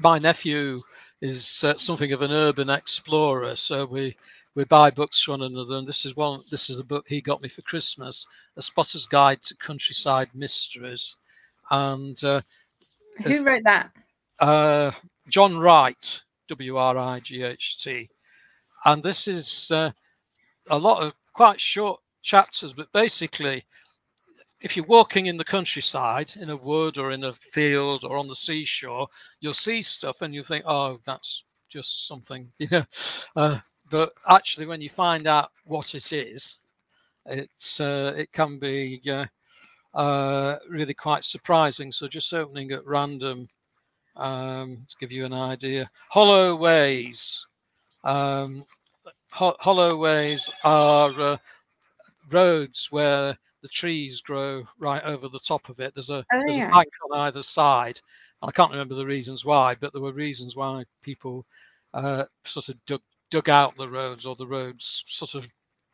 my 0.00 0.18
nephew 0.18 0.82
is 1.20 1.64
uh, 1.64 1.76
something 1.76 2.12
of 2.12 2.22
an 2.22 2.32
urban 2.32 2.70
explorer, 2.70 3.56
so 3.56 3.84
we 3.86 4.16
we 4.54 4.64
buy 4.64 4.90
books 4.90 5.22
from 5.22 5.40
one 5.40 5.52
another. 5.52 5.76
And 5.76 5.86
this 5.86 6.04
is 6.04 6.16
one. 6.16 6.42
This 6.50 6.70
is 6.70 6.78
a 6.78 6.84
book 6.84 7.04
he 7.08 7.20
got 7.20 7.42
me 7.42 7.48
for 7.48 7.62
Christmas: 7.62 8.26
A 8.56 8.62
Spotter's 8.62 9.06
Guide 9.06 9.42
to 9.42 9.56
Countryside 9.56 10.28
Mysteries. 10.34 11.16
And 11.70 12.22
uh, 12.24 12.42
Who 13.24 13.44
wrote 13.44 13.64
that? 13.64 13.90
uh, 14.38 14.90
John 15.28 15.58
Wright, 15.58 16.22
W 16.48 16.76
R 16.76 16.98
I 16.98 17.20
G 17.20 17.42
H 17.42 17.82
T. 17.82 18.10
And 18.84 19.02
this 19.02 19.26
is 19.26 19.70
uh, 19.70 19.92
a 20.68 20.78
lot 20.78 21.02
of 21.02 21.14
quite 21.32 21.60
short 21.60 22.00
chapters, 22.22 22.72
but 22.74 22.92
basically, 22.92 23.64
if 24.64 24.78
you're 24.78 24.86
walking 24.86 25.26
in 25.26 25.36
the 25.36 25.44
countryside, 25.44 26.32
in 26.40 26.48
a 26.48 26.56
wood 26.56 26.96
or 26.96 27.10
in 27.12 27.24
a 27.24 27.34
field 27.34 28.02
or 28.02 28.16
on 28.16 28.26
the 28.26 28.34
seashore, 28.34 29.06
you'll 29.40 29.52
see 29.52 29.82
stuff 29.82 30.22
and 30.22 30.34
you 30.34 30.42
think, 30.42 30.64
oh, 30.66 30.98
that's 31.04 31.44
just 31.68 32.08
something, 32.08 32.50
you 32.58 32.68
know. 32.70 32.84
Uh, 33.36 33.58
but 33.90 34.14
actually, 34.26 34.64
when 34.64 34.80
you 34.80 34.88
find 34.88 35.26
out 35.26 35.50
what 35.66 35.94
it 35.94 36.10
is, 36.14 36.56
it's 37.26 37.78
uh, 37.78 38.14
it 38.16 38.32
can 38.32 38.58
be 38.58 39.02
uh, 39.06 39.26
uh, 39.94 40.56
really 40.70 40.94
quite 40.94 41.24
surprising. 41.24 41.92
So 41.92 42.08
just 42.08 42.32
opening 42.32 42.72
at 42.72 42.86
random 42.86 43.46
um, 44.16 44.86
to 44.88 44.96
give 44.98 45.12
you 45.12 45.26
an 45.26 45.34
idea. 45.34 45.90
Hollow 46.08 46.56
ways. 46.56 47.44
Um, 48.02 48.64
ho- 49.30 49.56
hollow 49.60 49.98
ways 49.98 50.48
are 50.64 51.20
uh, 51.20 51.36
roads 52.30 52.88
where 52.90 53.36
the 53.64 53.68
trees 53.68 54.20
grow 54.20 54.62
right 54.78 55.02
over 55.04 55.26
the 55.26 55.40
top 55.40 55.70
of 55.70 55.80
it. 55.80 55.94
There's 55.94 56.10
a 56.10 56.22
Oh, 56.30 56.42
there's 56.44 56.58
yeah. 56.58 56.68
a 56.68 56.70
bank 56.70 56.88
on 57.10 57.18
either 57.20 57.42
side. 57.42 57.98
I 58.42 58.50
can't 58.50 58.70
remember 58.70 58.94
the 58.94 59.06
reasons 59.06 59.42
why, 59.42 59.74
but 59.74 59.94
there 59.94 60.02
were 60.02 60.12
reasons 60.12 60.54
why 60.54 60.84
people 61.00 61.46
uh, 61.94 62.26
sort 62.44 62.68
of 62.68 62.76
dug 62.84 63.00
dug 63.30 63.48
out 63.48 63.74
the 63.78 63.88
roads, 63.88 64.26
or 64.26 64.36
the 64.36 64.46
roads 64.46 65.02
sort 65.06 65.34
of, 65.34 65.48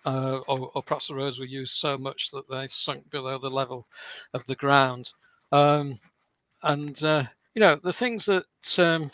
uh, 0.04 0.38
or, 0.48 0.72
or 0.74 0.82
perhaps 0.82 1.06
the 1.06 1.14
roads 1.14 1.38
were 1.38 1.44
used 1.44 1.74
so 1.74 1.96
much 1.96 2.32
that 2.32 2.50
they 2.50 2.66
sunk 2.66 3.08
below 3.08 3.38
the 3.38 3.48
level 3.48 3.86
of 4.34 4.44
the 4.46 4.56
ground. 4.56 5.12
Um, 5.52 6.00
and 6.64 7.00
uh, 7.04 7.22
you 7.54 7.60
know 7.60 7.76
the 7.76 7.92
things 7.92 8.26
that 8.26 8.46
um, 8.80 9.12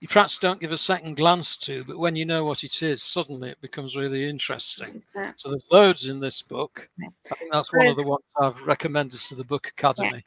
you 0.00 0.08
perhaps 0.08 0.38
don't 0.38 0.60
give 0.60 0.72
a 0.72 0.78
second 0.78 1.16
glance 1.16 1.56
to, 1.56 1.84
but 1.84 1.98
when 1.98 2.16
you 2.16 2.26
know 2.26 2.44
what 2.44 2.64
it 2.64 2.82
is, 2.82 3.02
suddenly 3.02 3.50
it 3.50 3.60
becomes 3.60 3.96
really 3.96 4.28
interesting. 4.28 5.02
Yeah. 5.14 5.32
So 5.36 5.50
there's 5.50 5.66
loads 5.72 6.08
in 6.08 6.20
this 6.20 6.42
book. 6.42 6.88
Yeah. 6.98 7.08
I 7.30 7.34
think 7.34 7.52
that's 7.52 7.72
one 7.72 7.86
of 7.86 7.96
the 7.96 8.02
ones 8.02 8.24
I've 8.38 8.60
recommended 8.62 9.20
to 9.20 9.34
the 9.34 9.44
Book 9.44 9.68
Academy. 9.68 10.22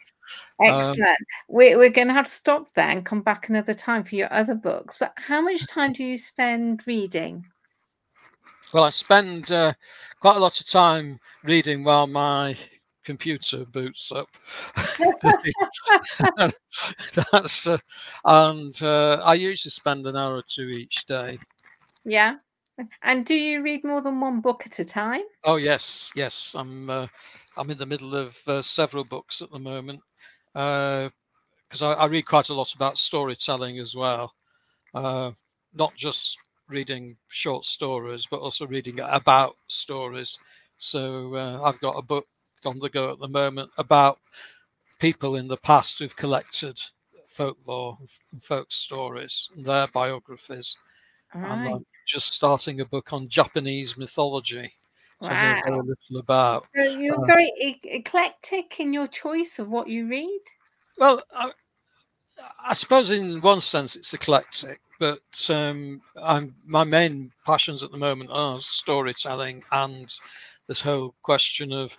Excellent. 0.62 1.18
we're 1.48 1.78
we're 1.78 1.90
going 1.90 2.08
to 2.08 2.14
have 2.14 2.26
to 2.26 2.32
stop 2.32 2.72
there 2.74 2.90
and 2.90 3.06
come 3.06 3.22
back 3.22 3.50
another 3.50 3.74
time 3.74 4.04
for 4.04 4.16
your 4.16 4.32
other 4.34 4.56
books. 4.56 4.98
But 4.98 5.14
how 5.16 5.42
much 5.42 5.68
time 5.68 5.94
do 5.94 6.04
you 6.04 6.18
spend 6.18 6.86
reading? 6.86 7.46
Well, 8.74 8.84
I 8.84 8.92
spend 8.92 9.52
uh, 9.52 9.74
quite 10.20 10.38
a 10.38 10.40
lot 10.40 10.60
of 10.60 10.68
time 10.68 11.20
reading 11.44 11.84
while 11.84 12.06
my 12.06 12.56
computer 13.10 13.66
boots 13.66 14.12
up. 14.12 14.30
That's 17.16 17.66
uh, 17.66 17.80
and 18.24 18.84
uh, 18.84 19.14
I 19.24 19.34
usually 19.34 19.72
spend 19.72 20.06
an 20.06 20.16
hour 20.16 20.36
or 20.36 20.44
two 20.48 20.68
each 20.70 21.08
day. 21.08 21.40
Yeah. 22.06 22.36
And 23.02 23.26
do 23.26 23.34
you 23.34 23.64
read 23.64 23.84
more 23.84 24.00
than 24.02 24.20
one 24.20 24.42
book 24.42 24.62
at 24.68 24.78
a 24.78 24.86
time? 24.86 25.24
Oh 25.44 25.56
yes, 25.56 26.12
yes. 26.16 26.54
I'm 26.56 26.88
uh, 26.88 27.08
I'm 27.58 27.72
in 27.72 27.80
the 27.80 27.86
middle 27.88 28.16
of 28.16 28.38
uh, 28.46 28.62
several 28.62 29.04
books 29.04 29.42
at 29.42 29.50
the 29.50 29.58
moment 29.58 30.02
because 30.54 31.82
I, 31.82 31.94
I 31.94 32.06
read 32.06 32.28
quite 32.28 32.50
a 32.50 32.54
lot 32.54 32.76
about 32.76 33.00
storytelling 33.00 33.80
as 33.80 33.96
well. 33.96 34.36
Uh, 34.94 35.32
not 35.74 35.96
just 35.96 36.38
reading 36.70 37.18
short 37.30 37.66
stories, 37.66 38.28
but 38.30 38.40
also 38.40 38.68
reading 38.68 39.00
about 39.00 39.56
stories. 39.68 40.38
So 40.78 41.36
uh, 41.36 41.62
I've 41.64 41.80
got 41.80 41.98
a 41.98 42.04
book 42.04 42.28
on 42.66 42.80
the 42.80 42.90
go 42.90 43.12
at 43.12 43.20
the 43.20 43.28
moment 43.28 43.72
about 43.78 44.20
people 45.00 45.36
in 45.36 45.48
the 45.48 45.58
past 45.58 46.00
who've 46.00 46.16
collected 46.16 46.80
folklore 47.28 47.98
and 48.32 48.44
folk 48.44 48.68
stories 48.72 49.50
and 49.56 49.66
their 49.66 49.88
biographies. 49.88 50.76
And 51.34 51.66
Right. 51.66 51.72
I'm 51.74 51.86
just 52.06 52.34
starting 52.34 52.82
a 52.82 52.86
book 52.86 53.14
on 53.14 53.30
Japanese 53.30 53.98
mythology. 53.98 54.74
So 55.22 55.30
I 55.30 55.34
know 55.34 55.56
very 55.64 55.78
Wow. 55.78 55.84
little 55.84 56.18
about. 56.20 56.68
So 56.76 56.84
you're 56.84 57.24
uh, 57.24 57.26
very 57.26 57.52
e- 57.60 57.80
eclectic 57.84 58.80
in 58.80 58.94
your 58.94 59.08
choice 59.08 59.60
of 59.60 59.70
what 59.70 59.88
you 59.88 60.08
read. 60.08 60.42
Well, 60.98 61.22
I, 61.34 61.52
I 62.66 62.74
suppose 62.74 63.12
in 63.12 63.42
one 63.42 63.62
sense 63.62 63.96
it's 63.96 64.14
eclectic, 64.14 64.80
but 65.00 65.22
um, 65.50 66.02
I'm 66.22 66.56
my 66.66 66.84
main 66.84 67.32
passions 67.46 67.84
at 67.84 67.92
the 67.92 67.98
moment 67.98 68.32
are 68.32 68.60
storytelling 68.60 69.64
and 69.72 70.14
this 70.68 70.82
whole 70.82 71.16
question 71.24 71.72
of 71.72 71.92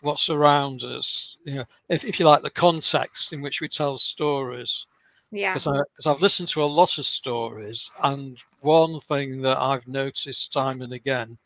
what's 0.00 0.30
around 0.30 0.84
us. 0.84 1.36
You 1.44 1.54
know, 1.56 1.64
if, 1.88 2.04
if 2.04 2.18
you 2.18 2.26
like, 2.26 2.42
the 2.42 2.50
context 2.50 3.32
in 3.32 3.40
which 3.40 3.60
we 3.60 3.68
tell 3.68 3.98
stories. 3.98 4.86
Yeah. 5.30 5.52
because 5.52 5.64
because 5.64 6.06
I've 6.06 6.22
listened 6.22 6.48
to 6.50 6.62
a 6.62 6.64
lot 6.64 6.96
of 6.96 7.04
stories, 7.04 7.90
and 8.02 8.38
one 8.60 8.98
thing 9.00 9.42
that 9.42 9.58
I've 9.58 9.86
noticed 9.86 10.52
time 10.52 10.80
and 10.80 10.92
again 10.92 11.36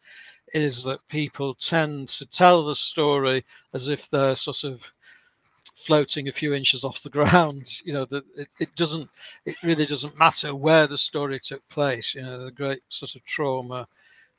is 0.55 0.85
that 0.85 1.07
people 1.09 1.55
tend 1.55 2.09
to 2.09 2.27
tell 2.27 2.65
the 2.65 2.75
story 2.75 3.45
as 3.73 3.89
if 3.89 4.09
they're 4.09 4.37
sort 4.37 4.65
of 4.65 4.93
floating 5.75 6.29
a 6.29 6.33
few 6.33 6.55
inches 6.55 6.85
off 6.85 7.03
the 7.03 7.11
ground. 7.11 7.69
You 7.85 7.93
know 7.95 8.05
that 8.07 8.25
it, 8.37 8.49
it 8.61 8.77
doesn't, 8.77 9.11
it 9.45 9.57
really 9.63 9.87
doesn't 9.87 10.19
matter 10.19 10.55
where 10.55 10.87
the 10.87 10.99
story 10.99 11.41
took 11.41 11.67
place. 11.69 12.15
You 12.15 12.23
know 12.23 12.45
the 12.45 12.51
great 12.53 12.83
sort 12.89 13.17
of 13.17 13.25
trauma, 13.25 13.89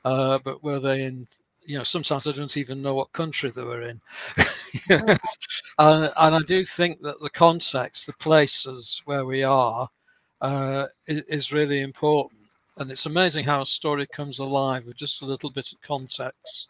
uh, 0.04 0.38
but 0.44 0.62
were 0.62 0.80
they 0.80 1.04
in? 1.04 1.28
You 1.66 1.78
know, 1.78 1.84
sometimes 1.84 2.26
I 2.26 2.32
don't 2.32 2.56
even 2.56 2.82
know 2.82 2.94
what 2.94 3.12
country 3.12 3.50
they 3.50 3.62
were 3.62 3.82
in. 3.82 4.00
Yes. 4.90 5.38
and, 5.78 6.12
and 6.16 6.34
I 6.34 6.40
do 6.40 6.64
think 6.64 7.00
that 7.02 7.20
the 7.20 7.30
context, 7.30 8.06
the 8.06 8.12
places 8.14 9.00
where 9.04 9.24
we 9.24 9.42
are, 9.44 9.88
uh, 10.40 10.86
is, 11.06 11.22
is 11.28 11.52
really 11.52 11.80
important. 11.80 12.40
And 12.76 12.90
it's 12.90 13.06
amazing 13.06 13.44
how 13.44 13.62
a 13.62 13.66
story 13.66 14.06
comes 14.06 14.40
alive 14.40 14.84
with 14.86 14.96
just 14.96 15.22
a 15.22 15.26
little 15.26 15.50
bit 15.50 15.72
of 15.72 15.80
context 15.80 16.68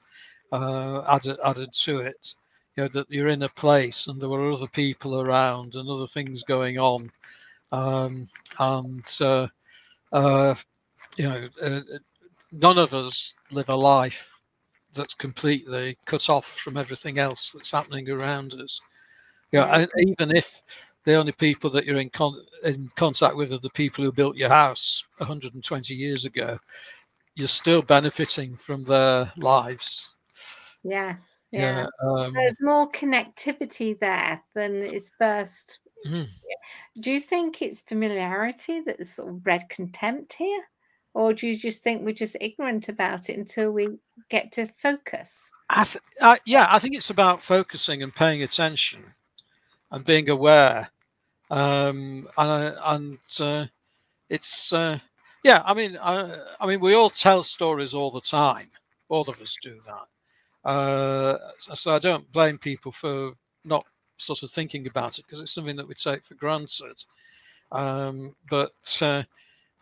uh, 0.53 1.03
added 1.09 1.39
added 1.45 1.73
to 1.73 1.99
it. 1.99 2.35
You 2.77 2.85
know 2.85 2.89
that 2.89 3.11
you're 3.11 3.29
in 3.29 3.43
a 3.43 3.49
place 3.49 4.07
and 4.07 4.21
there 4.21 4.29
were 4.29 4.51
other 4.53 4.67
people 4.69 5.21
around 5.21 5.75
and 5.75 5.89
other 5.89 6.07
things 6.07 6.43
going 6.43 6.79
on, 6.79 7.11
um, 7.73 8.29
and 8.59 9.05
uh, 9.21 9.49
uh, 10.13 10.55
you 11.17 11.29
know 11.29 11.49
uh, 11.63 11.81
none 12.53 12.79
of 12.79 12.95
us 12.95 13.35
live 13.51 13.69
a 13.71 13.77
life 13.77 14.31
that's 14.95 15.15
completely 15.15 15.99
cut 16.07 16.29
off 16.29 16.47
from 16.59 16.77
everything 16.77 17.19
else 17.19 17.51
that's 17.53 17.71
happening 17.71 18.09
around 18.11 18.55
us. 18.55 18.81
Yeah, 19.53 19.67
Yeah. 19.67 19.79
and 19.81 20.09
even 20.09 20.37
if 20.37 20.63
the 21.05 21.15
only 21.15 21.33
people 21.33 21.71
that 21.71 21.85
you're 21.85 21.99
in 22.01 22.11
con- 22.11 22.47
in 22.65 22.91
contact 22.97 23.37
with 23.37 23.53
are 23.53 23.59
the 23.59 23.71
people 23.71 24.05
who 24.05 24.13
built 24.13 24.37
your 24.37 24.49
house 24.49 25.05
120 25.19 25.95
years 25.95 26.25
ago, 26.25 26.59
you're 27.35 27.49
still 27.49 27.83
benefiting 27.83 28.57
from 28.57 28.85
their 28.85 29.31
lives. 29.37 30.15
Yes. 30.83 31.47
Yeah. 31.51 31.87
um, 32.03 32.35
There's 32.35 32.61
more 32.61 32.91
connectivity 32.91 33.99
there 33.99 34.43
than 34.55 34.77
is 34.77 35.11
first. 35.19 35.81
Mhm. 36.07 36.29
Do 37.01 37.11
you 37.11 37.21
think 37.21 37.63
it's 37.63 37.81
familiarity 37.81 38.81
that's 38.81 39.15
sort 39.15 39.31
of 39.31 39.43
bred 39.43 39.69
contempt 39.71 40.35
here? 40.35 40.63
Or 41.15 41.33
do 41.33 41.47
you 41.47 41.57
just 41.57 41.83
think 41.83 42.03
we're 42.03 42.13
just 42.13 42.37
ignorant 42.41 42.89
about 42.89 43.29
it 43.29 43.39
until 43.39 43.71
we 43.71 43.89
get 44.29 44.53
to 44.53 44.69
focus? 44.77 45.51
I 45.71 45.85
th- 45.85 46.03
I, 46.21 46.41
yeah, 46.45 46.67
I 46.69 46.79
think 46.79 46.97
it's 46.97 47.11
about 47.11 47.41
focusing 47.41 48.03
and 48.03 48.15
paying 48.15 48.43
attention 48.43 49.05
and 49.91 50.05
being 50.05 50.29
aware. 50.29 50.91
Um, 51.51 52.29
and 52.37 52.51
I- 52.51 52.95
and 52.95 53.19
uh, 53.41 53.67
it's 54.29 54.73
uh, 54.73 54.99
yeah. 55.45 55.63
I 55.65 55.73
mean, 55.73 55.97
I, 56.03 56.37
I 56.61 56.67
mean, 56.67 56.81
we 56.81 56.95
all 56.95 57.11
tell 57.11 57.43
stories 57.45 57.95
all 57.95 58.11
the 58.11 58.21
time. 58.21 58.71
All 59.09 59.29
of 59.29 59.41
us 59.41 59.57
do 59.63 59.81
that. 59.87 60.69
Uh, 60.69 61.39
so, 61.59 61.75
so 61.75 61.91
I 61.93 61.99
don't 61.99 62.31
blame 62.33 62.59
people 62.59 62.91
for 62.91 63.33
not 63.65 63.85
sort 64.17 64.43
of 64.43 64.51
thinking 64.51 64.87
about 64.87 65.19
it 65.19 65.27
because 65.27 65.41
it's 65.41 65.53
something 65.53 65.77
that 65.77 65.87
we 65.87 65.95
take 65.95 66.25
for 66.25 66.35
granted. 66.35 67.05
Um, 67.71 68.35
but 68.49 68.73
uh, 69.03 69.23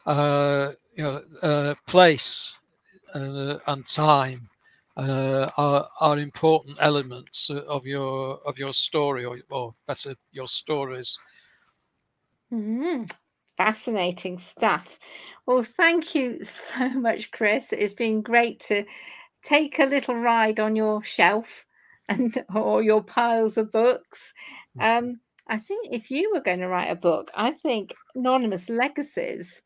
uh, 0.06 0.72
you 0.94 1.02
know, 1.02 1.22
uh, 1.42 1.74
place 1.86 2.54
uh, 3.14 3.58
and 3.66 3.86
time 3.86 4.48
uh, 4.96 5.50
are 5.56 5.88
are 6.00 6.18
important 6.18 6.76
elements 6.80 7.50
of 7.50 7.86
your 7.86 8.38
of 8.46 8.58
your 8.58 8.74
story, 8.74 9.24
or, 9.24 9.38
or 9.50 9.74
better, 9.86 10.14
your 10.32 10.48
stories. 10.48 11.18
Mm, 12.52 13.10
fascinating 13.56 14.38
stuff. 14.38 14.98
Well, 15.46 15.62
thank 15.62 16.14
you 16.14 16.44
so 16.44 16.88
much, 16.90 17.30
Chris. 17.30 17.72
It's 17.72 17.94
been 17.94 18.20
great 18.20 18.60
to 18.60 18.84
take 19.42 19.78
a 19.78 19.86
little 19.86 20.16
ride 20.16 20.60
on 20.60 20.76
your 20.76 21.02
shelf 21.02 21.64
and 22.08 22.44
or 22.54 22.82
your 22.82 23.02
piles 23.02 23.56
of 23.56 23.72
books. 23.72 24.32
Um, 24.78 25.20
I 25.48 25.58
think 25.58 25.88
if 25.90 26.10
you 26.10 26.30
were 26.32 26.40
going 26.40 26.60
to 26.60 26.68
write 26.68 26.90
a 26.90 26.96
book, 26.96 27.30
I 27.34 27.50
think 27.50 27.94
Anonymous 28.14 28.68
Legacies 28.68 29.62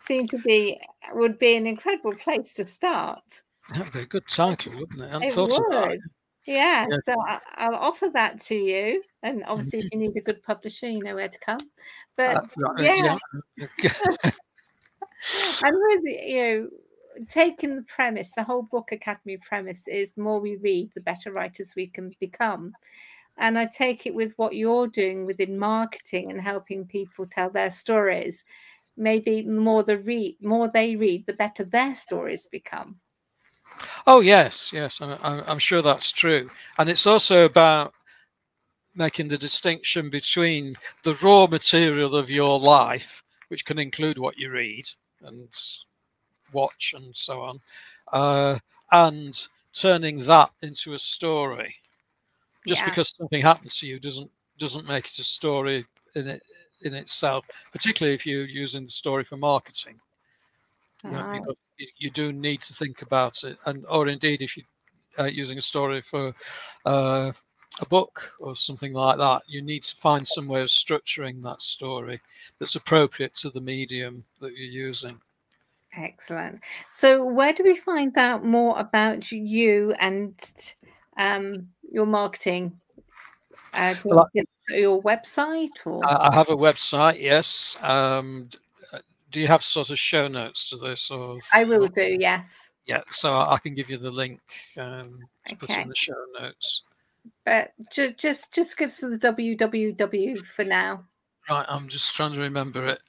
seem 0.00 0.26
to 0.28 0.38
be 0.38 0.80
would 1.12 1.38
be 1.38 1.56
an 1.56 1.66
incredible 1.66 2.14
place 2.16 2.54
to 2.54 2.64
start. 2.64 3.22
That'd 3.74 3.92
be 3.92 4.00
a 4.00 4.06
good 4.06 4.28
title, 4.28 4.72
wouldn't 4.76 5.00
it? 5.00 5.14
I 5.14 5.26
It 5.26 5.32
thought 5.32 5.50
that. 5.50 5.88
would. 5.90 6.00
Yeah, 6.46 6.86
Yeah. 6.90 6.96
so 7.04 7.14
I, 7.28 7.38
I'll 7.56 7.76
offer 7.76 8.08
that 8.14 8.40
to 8.42 8.56
you, 8.56 9.02
and 9.22 9.44
obviously, 9.46 9.80
if 9.80 9.84
you 9.84 9.90
mm-hmm. 9.90 10.12
need 10.14 10.16
a 10.16 10.24
good 10.24 10.42
publisher, 10.42 10.88
you 10.88 11.02
know 11.02 11.14
where 11.14 11.28
to 11.28 11.38
come. 11.38 11.60
But 12.16 12.50
right, 12.62 12.84
yeah, 12.84 13.18
yeah. 13.56 13.92
and 15.62 15.76
with 15.76 16.02
you 16.04 16.42
know 16.42 16.68
taking 17.28 17.76
the 17.76 17.82
premise 17.82 18.32
the 18.32 18.42
whole 18.42 18.62
book 18.62 18.92
academy 18.92 19.36
premise 19.36 19.86
is 19.88 20.12
the 20.12 20.22
more 20.22 20.40
we 20.40 20.56
read 20.56 20.90
the 20.94 21.00
better 21.00 21.32
writers 21.32 21.74
we 21.76 21.86
can 21.86 22.10
become 22.20 22.72
and 23.36 23.58
i 23.58 23.66
take 23.66 24.06
it 24.06 24.14
with 24.14 24.32
what 24.36 24.54
you're 24.54 24.86
doing 24.86 25.26
within 25.26 25.58
marketing 25.58 26.30
and 26.30 26.40
helping 26.40 26.86
people 26.86 27.26
tell 27.26 27.50
their 27.50 27.70
stories 27.70 28.44
maybe 28.96 29.42
the 29.42 29.50
more 29.50 29.82
the 29.82 29.98
read 29.98 30.36
more 30.42 30.68
they 30.68 30.96
read 30.96 31.24
the 31.26 31.32
better 31.32 31.64
their 31.64 31.94
stories 31.94 32.46
become 32.46 33.00
Oh 34.06 34.20
yes, 34.20 34.70
yes, 34.72 35.00
I, 35.00 35.16
I'm 35.46 35.58
sure 35.58 35.82
that's 35.82 36.12
true, 36.12 36.50
and 36.78 36.88
it's 36.88 37.06
also 37.06 37.44
about 37.44 37.94
making 38.94 39.28
the 39.28 39.38
distinction 39.38 40.10
between 40.10 40.76
the 41.04 41.14
raw 41.16 41.46
material 41.46 42.16
of 42.16 42.28
your 42.28 42.58
life, 42.58 43.22
which 43.48 43.64
can 43.64 43.78
include 43.78 44.18
what 44.18 44.36
you 44.38 44.50
read 44.50 44.84
and 45.22 45.48
watch 46.52 46.92
and 46.96 47.16
so 47.16 47.40
on, 47.40 47.60
uh, 48.12 48.58
and 48.90 49.48
turning 49.72 50.24
that 50.26 50.50
into 50.62 50.92
a 50.94 50.98
story. 50.98 51.76
Just 52.66 52.82
Yeah. 52.82 52.90
because 52.90 53.14
something 53.16 53.42
happened 53.42 53.72
to 53.72 53.86
you 53.86 53.98
doesn't 54.00 54.30
doesn't 54.58 54.86
make 54.86 55.06
it 55.06 55.18
a 55.18 55.24
story 55.24 55.86
in 56.14 56.28
it 56.28 56.42
in 56.82 56.94
itself, 56.94 57.44
particularly 57.72 58.14
if 58.14 58.26
you're 58.26 58.46
using 58.46 58.84
the 58.84 58.92
story 58.92 59.24
for 59.24 59.36
marketing. 59.36 60.00
You, 61.04 61.10
know, 61.12 61.32
you, 61.32 61.44
got, 61.44 61.56
you, 61.98 62.10
do 62.10 62.32
need 62.32 62.60
to 62.62 62.74
think 62.74 63.00
about 63.00 63.42
it. 63.44 63.56
And 63.64 63.86
or 63.88 64.08
indeed 64.08 64.42
if 64.42 64.56
you 64.56 64.64
are 65.16 65.28
using 65.28 65.56
a 65.56 65.62
story 65.62 66.02
for 66.02 66.34
uh, 66.84 67.32
a 67.80 67.86
book 67.86 68.32
or 68.40 68.56
something 68.56 68.92
like 68.92 69.16
that 69.18 69.42
you 69.46 69.62
need 69.62 69.82
to 69.84 69.96
find 69.96 70.26
some 70.26 70.48
way 70.48 70.60
of 70.60 70.68
structuring 70.68 71.42
that 71.42 71.62
story 71.62 72.20
that's 72.58 72.74
appropriate 72.74 73.34
to 73.36 73.50
the 73.50 73.60
medium 73.60 74.24
that 74.40 74.56
you're 74.56 74.86
using. 74.86 75.20
Excellent. 75.96 76.60
So 76.90 77.24
where 77.24 77.52
do 77.52 77.64
we 77.64 77.76
find 77.76 78.16
out 78.16 78.44
more 78.44 78.78
about 78.78 79.32
you 79.32 79.92
and 79.98 80.34
um, 81.16 81.68
your 81.90 82.06
marketing 82.06 82.78
uh, 83.74 83.94
Well, 84.04 84.18
want 84.18 84.28
to 84.34 84.40
get 84.40 84.48
your 84.70 85.02
website 85.02 85.70
or 85.84 86.04
I, 86.04 86.28
I 86.30 86.34
have 86.34 86.48
a 86.48 86.56
website 86.56 87.20
yes 87.20 87.76
um, 87.82 88.48
uh, 88.92 88.98
do 89.30 89.40
you 89.40 89.46
have 89.46 89.62
sort 89.62 89.90
of 89.90 89.98
show 89.98 90.28
notes 90.28 90.68
to 90.70 90.76
this 90.76 91.10
or 91.10 91.38
i 91.52 91.64
will 91.64 91.88
do 91.88 92.16
yes 92.18 92.70
yeah 92.86 93.02
so 93.10 93.32
i 93.32 93.58
can 93.58 93.74
give 93.74 93.90
you 93.90 93.98
the 93.98 94.10
link 94.10 94.40
um, 94.76 95.18
to 95.46 95.56
put 95.56 95.70
in 95.70 95.88
the 95.88 95.96
show 95.96 96.14
notes 96.40 96.82
But 97.44 97.72
ju- 97.92 98.12
just 98.12 98.54
just 98.54 98.78
give 98.78 98.88
us 98.88 99.00
the 99.00 99.18
www 99.18 100.44
for 100.44 100.64
now. 100.64 101.04
Right, 101.48 101.64
I'm 101.68 101.88
just 101.88 102.14
trying 102.14 102.34
to 102.34 102.40
remember 102.40 102.86
it. 102.86 103.00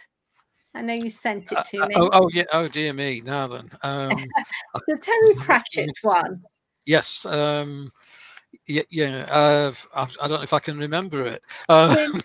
I 0.74 0.82
know 0.82 0.94
you 0.94 1.10
sent 1.10 1.52
it 1.52 1.58
to 1.72 1.88
me. 1.88 1.96
Oh, 1.98 2.10
oh, 2.14 2.30
yeah. 2.32 2.46
Oh, 2.54 2.68
dear 2.68 2.94
me. 2.94 3.22
Now 3.22 3.48
then. 3.48 3.70
Um, 3.84 4.26
the 4.88 4.98
Terry 4.98 5.34
Pratchett 5.40 5.90
one. 6.02 6.42
yes. 6.86 7.26
Um, 7.26 7.92
yeah. 8.68 8.84
yeah 8.90 9.26
uh, 9.30 9.74
I, 9.94 10.04
I 10.22 10.28
don't 10.28 10.38
know 10.38 10.44
if 10.44 10.54
I 10.54 10.60
can 10.60 10.78
remember 10.78 11.26
it. 11.26 11.42
Uh, 11.68 11.96
Sin- 11.96 12.22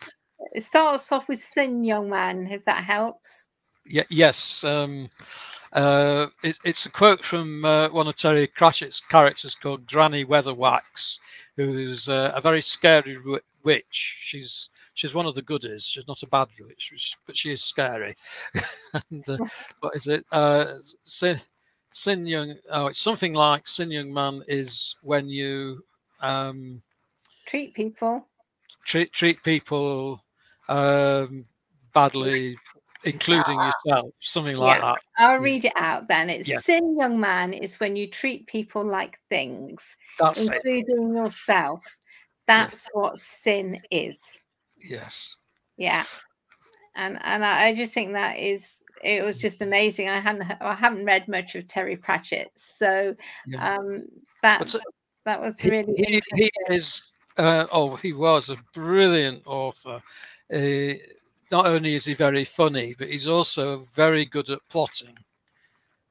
It 0.53 0.63
starts 0.63 1.11
off 1.11 1.29
with 1.29 1.39
"Sin, 1.39 1.83
young 1.83 2.09
man," 2.09 2.47
if 2.51 2.65
that 2.67 2.85
helps. 2.85 3.49
yeah, 3.87 4.05
yes. 4.09 4.63
Um, 4.63 5.09
uh, 5.77 6.29
it, 6.43 6.59
it's 6.65 6.87
a 6.87 6.91
quote 6.91 7.23
from 7.23 7.65
uh, 7.65 7.89
one 7.91 8.09
of 8.09 8.17
Terry 8.17 8.47
Pratchett's 8.49 9.01
characters 9.09 9.55
called 9.55 9.87
Granny 9.87 10.25
Weatherwax, 10.25 11.21
who's 11.57 12.09
uh, 12.09 12.33
a 12.35 12.41
very 12.41 12.63
scary 12.63 13.17
wi- 13.17 13.41
witch. 13.63 14.17
She's 14.21 14.71
she's 14.95 15.15
one 15.15 15.27
of 15.27 15.35
the 15.35 15.43
goodies. 15.43 15.85
She's 15.85 16.09
not 16.09 16.23
a 16.23 16.27
bad 16.29 16.49
witch, 16.59 17.17
but 17.27 17.37
she 17.37 17.53
is 17.53 17.63
scary. 17.63 18.17
and 19.11 19.29
uh, 19.29 19.39
what 19.81 19.95
is 19.95 20.09
it? 20.09 20.25
Uh, 20.33 20.65
sin, 21.05 21.41
sin 21.93 22.27
young. 22.27 22.55
Oh, 22.71 22.87
it's 22.87 23.01
something 23.01 23.35
like 23.35 23.69
sin 23.69 23.91
young 23.91 24.13
man 24.13 24.43
is 24.49 24.97
when 25.03 25.29
you 25.29 25.85
um, 26.23 26.81
Treat 27.47 27.75
people. 27.75 28.27
treat 28.87 29.13
treat 29.13 29.43
people 29.43 30.25
um, 30.71 31.45
badly, 31.93 32.57
including 33.07 33.61
yourself. 33.61 34.11
Something 34.21 34.57
like 34.57 34.81
Yeah. 34.81 34.93
that. 34.93 35.01
I'll 35.19 35.41
read 35.41 35.65
it 35.65 35.73
out 35.77 36.09
then. 36.09 36.31
It's 36.31 36.49
Yeah. 36.49 36.61
sin, 36.61 36.99
young 36.99 37.19
man, 37.19 37.53
is 37.53 37.81
when 37.81 37.97
you 37.97 38.09
treat 38.09 38.47
people 38.47 38.85
like 38.85 39.19
things, 39.29 39.97
That's 40.19 40.47
it. 40.47 40.53
including 40.53 41.17
yourself. 41.17 41.85
That's 42.47 42.87
what 42.93 43.19
sin 43.19 43.81
is. 43.91 44.47
Yes. 44.77 45.37
Yeah. 45.77 46.05
And 46.95 47.19
and 47.23 47.45
I, 47.45 47.69
I 47.69 47.75
just 47.75 47.93
think 47.93 48.13
that 48.13 48.39
is 48.39 48.83
it 49.03 49.23
was 49.23 49.39
just 49.39 49.63
amazing. 49.63 50.09
I 50.09 50.21
hadn't 50.21 50.51
I 50.61 50.75
haven't 50.75 51.05
read 51.05 51.29
much 51.29 51.55
of 51.55 51.67
Terry 51.67 51.97
Pratchett, 51.97 52.51
so 52.57 53.15
Yeah. 53.47 53.77
um 53.77 54.07
that 54.43 54.75
uh, 54.75 54.79
that 55.25 55.41
was 55.41 55.63
really 55.65 55.95
he, 55.97 56.23
he 56.35 56.51
is. 56.69 57.13
Uh, 57.37 57.67
oh, 57.71 57.97
he 57.97 58.15
was 58.15 58.49
a 58.49 58.57
brilliant 58.73 59.43
author. 59.47 60.03
Uh, 60.51 60.95
not 61.51 61.67
only 61.67 61.95
is 61.95 62.05
he 62.05 62.15
very 62.15 62.45
funny, 62.45 62.95
but 62.99 63.09
he's 63.09 63.29
also 63.29 63.87
very 63.95 64.25
good 64.25 64.51
at 64.51 64.69
plotting, 64.69 65.19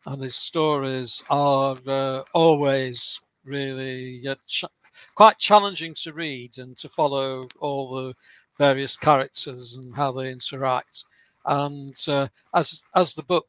and 0.05 0.21
his 0.21 0.35
stories 0.35 1.23
are 1.29 1.77
uh, 1.87 2.23
always 2.33 3.19
really 3.43 4.27
uh, 4.27 4.35
ch- 4.47 4.65
quite 5.13 5.37
challenging 5.37 5.93
to 5.93 6.13
read 6.13 6.57
and 6.57 6.77
to 6.77 6.89
follow 6.89 7.47
all 7.59 7.95
the 7.95 8.15
various 8.57 8.95
characters 8.95 9.75
and 9.75 9.95
how 9.95 10.11
they 10.11 10.31
interact. 10.31 11.03
And 11.45 11.95
uh, 12.07 12.27
as 12.53 12.83
as 12.95 13.13
the 13.13 13.23
book, 13.23 13.47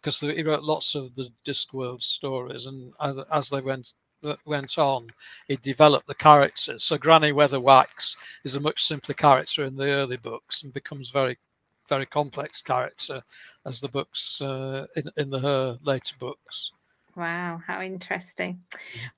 because 0.00 0.20
he 0.20 0.42
wrote 0.42 0.62
lots 0.62 0.94
of 0.94 1.14
the 1.14 1.30
Discworld 1.46 2.02
stories, 2.02 2.66
and 2.66 2.92
as, 3.00 3.18
as 3.32 3.48
they 3.48 3.60
went 3.60 3.94
that 4.24 4.38
went 4.46 4.78
on, 4.78 5.08
he 5.48 5.56
developed 5.56 6.06
the 6.06 6.14
characters. 6.14 6.82
So 6.84 6.98
Granny 6.98 7.32
Weatherwax 7.32 8.16
is 8.44 8.56
a 8.56 8.60
much 8.60 8.82
simpler 8.84 9.14
character 9.14 9.64
in 9.64 9.76
the 9.76 9.86
early 9.86 10.16
books 10.16 10.62
and 10.62 10.72
becomes 10.72 11.10
very, 11.10 11.38
very 11.88 12.06
complex 12.06 12.60
character 12.62 13.22
as 13.66 13.80
the 13.80 13.88
books 13.88 14.40
uh, 14.42 14.86
in 14.96 15.10
in 15.16 15.30
the 15.30 15.40
her 15.40 15.78
later 15.82 16.14
books. 16.18 16.72
wow, 17.16 17.60
how 17.66 17.80
interesting. 17.80 18.60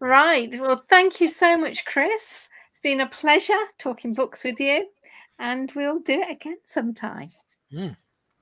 Right. 0.00 0.50
Well, 0.60 0.82
thank 0.88 1.20
you 1.20 1.28
so 1.28 1.56
much, 1.56 1.84
Chris. 1.84 2.48
It's 2.70 2.80
been 2.80 3.00
a 3.00 3.08
pleasure 3.08 3.64
talking 3.78 4.12
books 4.14 4.44
with 4.44 4.60
you, 4.60 4.88
and 5.38 5.72
we'll 5.74 6.00
do 6.00 6.20
it 6.20 6.30
again 6.30 6.58
sometime. 6.64 7.30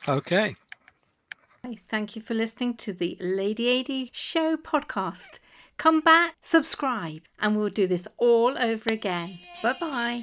Okay. 0.09 0.55
Thank 1.88 2.14
you 2.14 2.20
for 2.20 2.35
listening 2.35 2.77
to 2.79 2.92
the 2.92 3.16
Lady 3.20 3.81
AD 3.81 4.14
Show 4.14 4.57
podcast. 4.57 5.38
Come 5.77 6.01
back, 6.01 6.37
subscribe, 6.41 7.23
and 7.39 7.57
we'll 7.57 7.69
do 7.69 7.87
this 7.87 8.07
all 8.17 8.57
over 8.59 8.93
again. 8.93 9.39
Bye 9.63 9.77
bye. 9.81 10.23